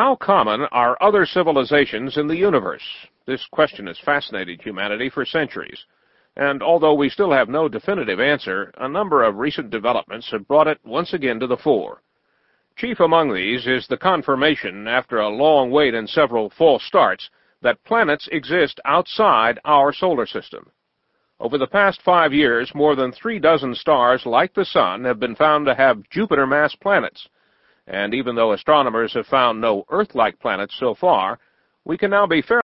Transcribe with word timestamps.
How 0.00 0.16
common 0.16 0.62
are 0.72 0.96
other 1.02 1.26
civilizations 1.26 2.16
in 2.16 2.26
the 2.26 2.34
universe? 2.34 2.82
This 3.26 3.46
question 3.52 3.86
has 3.86 3.98
fascinated 3.98 4.62
humanity 4.62 5.10
for 5.10 5.26
centuries. 5.26 5.84
And 6.36 6.62
although 6.62 6.94
we 6.94 7.10
still 7.10 7.30
have 7.32 7.50
no 7.50 7.68
definitive 7.68 8.18
answer, 8.18 8.72
a 8.78 8.88
number 8.88 9.22
of 9.22 9.36
recent 9.36 9.68
developments 9.68 10.30
have 10.30 10.48
brought 10.48 10.68
it 10.68 10.80
once 10.86 11.12
again 11.12 11.38
to 11.40 11.46
the 11.46 11.58
fore. 11.58 12.00
Chief 12.76 12.98
among 13.00 13.34
these 13.34 13.66
is 13.66 13.86
the 13.88 13.98
confirmation, 13.98 14.88
after 14.88 15.18
a 15.18 15.28
long 15.28 15.70
wait 15.70 15.92
and 15.92 16.08
several 16.08 16.48
false 16.48 16.82
starts, 16.84 17.28
that 17.60 17.84
planets 17.84 18.26
exist 18.32 18.80
outside 18.86 19.60
our 19.66 19.92
solar 19.92 20.24
system. 20.24 20.70
Over 21.40 21.58
the 21.58 21.66
past 21.66 22.00
five 22.00 22.32
years, 22.32 22.74
more 22.74 22.96
than 22.96 23.12
three 23.12 23.38
dozen 23.38 23.74
stars 23.74 24.24
like 24.24 24.54
the 24.54 24.64
Sun 24.64 25.04
have 25.04 25.20
been 25.20 25.36
found 25.36 25.66
to 25.66 25.74
have 25.74 26.08
Jupiter-mass 26.08 26.74
planets, 26.76 27.28
and 27.90 28.14
even 28.14 28.36
though 28.36 28.52
astronomers 28.52 29.12
have 29.14 29.26
found 29.26 29.60
no 29.60 29.84
Earth-like 29.90 30.38
planets 30.38 30.74
so 30.78 30.94
far, 30.94 31.38
we 31.84 31.98
can 31.98 32.10
now 32.10 32.26
be 32.26 32.40
fairly 32.40 32.58